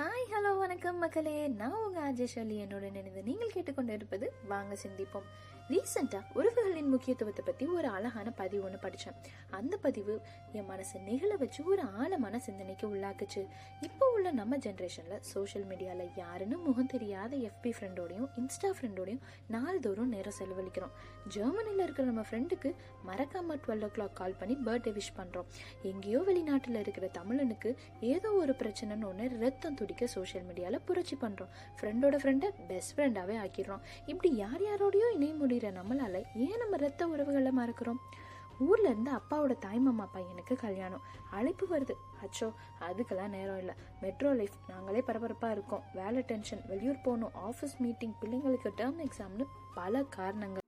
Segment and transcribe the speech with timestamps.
[0.00, 1.48] Hi hello வணக்கம் மக்களே.
[1.48, 5.26] நான் உங்க அஜேஷலி என்னோட நினைந்து நீங்கள் கேட்டுக்கொண்டு இருப்பது வாங்க சிந்திப்போம்.
[5.70, 9.14] ரீசெண்டா உறவுகளின் முக்கியத்துவத்தை பத்தி ஒரு அழகான பதிவு ஒன்று படித்தேன்
[9.50, 10.20] அந்த பதிவு
[10.52, 13.46] என் மனசை நெகிழ வச்சு ஒரு ஆழமான சிந்தனைக்கு உள்ளாக்குச்சு.
[13.80, 20.38] இப்போ உள்ள நம்ம ஜென்ரேஷன்ல சோஷியல் மீடியால யாருன்னு முகம் தெரியாத எஃபி ஃப்ரெண்டோடையும் இன்ஸ்டா ஃப்ரெண்டோடையும் நாள்தோறும் நேரம்
[20.38, 20.94] செலவழிக்கிறோம்.
[21.36, 22.72] ஜெர்மனில இருக்கிற நம்ம ஃப்ரெண்டுக்கு
[23.10, 25.46] மறக்காம டுவெல் ஓ கிளாக் கால் பண்ணி பர்த்டே விஷ் பண்றோம்.
[25.82, 32.16] எங்கேயோ வெளிநாட்டில் இருக்கிற தமிழனுக்கு ஏதோ ஒரு பிரச்சனைன்னு ஒன்று ரத்தம் பிடிக்க சோஷியல் மீடியாவில் புரட்சி பண்ணுறோம் ஃப்ரெண்டோட
[32.22, 33.80] ஃப்ரெண்டை பெஸ்ட் ஃப்ரெண்டாகவே ஆக்கிடுறோம்.
[34.06, 37.98] இப்படி யார் யாரோடையோ இணைய முடிகிற நம்மளால ஏன் நம்ம ரத்த உறவுகளை மறக்கிறோம்?
[38.58, 41.04] ஊர்ல இருந்து அப்பாவோட தாய்மாமா பையனுக்கு கல்யாணம்.
[41.30, 41.96] அழைப்பு வருது.
[42.24, 42.48] அச்சோ
[42.88, 43.74] அதுக்கெல்லாம் நேரம் இல்லை.
[44.00, 45.84] மெட்ரோ லைஃப் நாங்களே பரபரப்பா இருக்கோம்.
[45.94, 50.59] வேலை டென்ஷன் வெளியூர் போகணும் ஆஃபீஸ் மீட்டிங் பிள்ளைங்களுக்கு டேர்ம் எக்ஸாம்னு பல காரணங்கள்.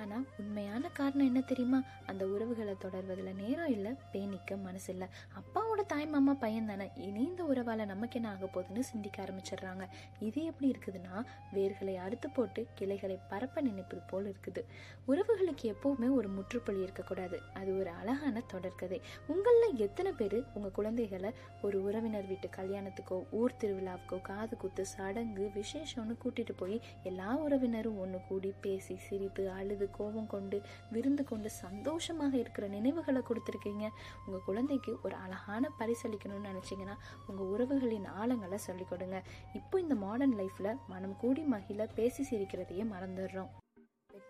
[0.00, 1.82] ஆனா உண்மையான காரணம் என்ன தெரியுமா?
[2.06, 5.08] அந்த உறவுகளை தொடர்வதில் நேரம் இல்லை பேணிக்க மனசு இல்லை.
[5.38, 6.90] அப்பாவோட தாய் மாமா பையன் தானே.
[6.94, 9.86] இனி இந்த உறவால நமக்கு என்ன ஆக போகுதுன்னு சிந்திக்க ஆரம்பிச்சிடுறாங்க.
[10.18, 14.64] இது எப்படி இருக்குதுன்னா வேர்களை அறுத்து போட்டு கிளைகளை பரப்ப நினைப்பது போல் இருக்குது.
[15.06, 17.40] உறவுகளுக்கு எப்பவுமே ஒரு முற்றுப்புள்ளி இருக்கக்கூடாது.
[17.54, 19.00] அது ஒரு அழகான தொடர்கதை.
[19.26, 26.16] உங்களில் எத்தனை பேர் உங்க குழந்தைகளை ஒரு உறவினர் வீட்டு கல்யாணத்துக்கோ ஊர் திருவிழாவுக்கோ காது குத்து சடங்கு விசேஷம்னு
[26.24, 30.58] கூட்டிட்டு போய் எல்லா உறவினரும் ஒன்று கூடி பேசி சிரித்து அழுது கோபம் கொண்டு
[30.90, 33.86] விருந்து கொண்டு சந்தோஷமாக இருக்கிற நினைவுகளை கொடுத்துருக்கீங்க.
[34.26, 36.96] உங்க குழந்தைக்கு ஒரு அழகான பரிசளிக்கணும்னு நினைச்சீங்கன்னா
[37.26, 39.18] உங்க உறவுகளின் ஆழங்களை சொல்லிக் கொடுங்க.
[39.52, 43.50] இப்போ இந்த மாடர்ன் லைஃப்ல மனம் கூடி மகிழ பேசி சிரிக்கிறதையே மறந்துடுறோம்.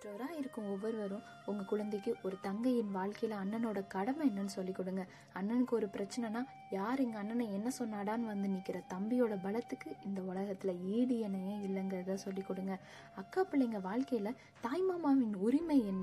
[0.03, 5.03] பெற்றோராக இருக்கும் ஒவ்வொருவரும் உங்கள் குழந்தைக்கு ஒரு தங்கையின் வாழ்க்கையில் அண்ணனோட கடமை என்னன்னு சொல்லி கொடுங்க.
[5.39, 11.17] அண்ணனுக்கு ஒரு பிரச்சனைனா யார் எங்கள் அண்ணனை என்ன சொன்னாடான்னு வந்து நிற்கிற தம்பியோட பலத்துக்கு இந்த உலகத்தில் ஈடு
[11.27, 12.77] இணையே இல்லைங்கிறத சொல்லி கொடுங்க.
[13.15, 16.00] அக்கா பிள்ளைங்க வாழ்க்கையில் தாய்மாமாவின் உரிமை என்ன?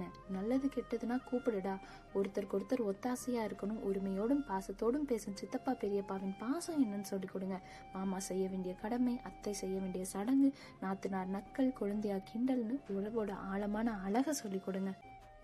[0.47, 1.73] நல்லது கெட்டதுன்னா கூப்பிடுடா.
[2.17, 7.57] ஒருத்தருக்கு ஒருத்தர் ஒத்தாசையா இருக்கணும் உரிமையோடும் பாசத்தோடும் பேசும் சித்தப்பா பெரியப்பாவின் பாசம் என்னன்னு சொல்லி கொடுங்க.
[7.95, 10.51] மாமா செய்ய வேண்டிய கடமை அத்தை செய்ய வேண்டிய சடங்கு
[10.83, 14.93] நாத்தனார் நக்கல் குழந்தையா கிண்டல்னு உழவோட ஆழமான அழக சொல்லி கொடுங்க.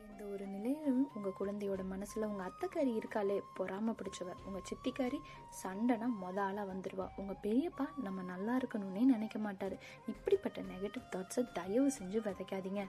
[0.08, 4.30] இந்த ஒரு நிலையிலும் உங்க குழந்தையோட மனசுல உங்க அத்தைக்காரி இருக்காளே பொறாம பிடிச்சவ.
[4.48, 5.20] உங்க சித்திக்காரி
[5.64, 7.08] சண்டைனா மொத ஆளா வந்துருவா.
[7.22, 9.78] உங்க பெரியப்பா நம்ம நல்லா இருக்கணும்னே நினைக்க மாட்டாரு.
[10.14, 12.84] இப்படிப்பட்ட நெகட்டிவ் தாட்ஸை தயவு செஞ்சு விதைக்காதீங்க.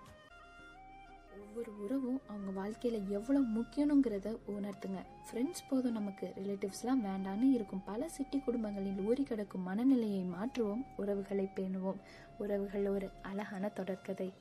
[1.41, 4.99] ஒவ்வொரு உறவும் அவங்க வாழ்க்கையில எவ்வளவு முக்கியணுங்கிறத உணர்த்துங்க.
[5.31, 6.33] ஃப்ரெண்ட்ஸ் போதும் நமக்கு.
[6.37, 7.85] ரிலேட்டிவ்ஸ்லாம் வேண்டான்னு இருக்கும்.
[7.85, 10.85] பல சிட்டி குடும்பங்களில் ஊறி கிடக்கும் மனநிலையை மாற்றுவோம்.
[10.97, 11.97] உறவுகளை பேணுவோம்.
[12.39, 14.33] உறவுகள் ஒரு அழகான தொடர்கதை.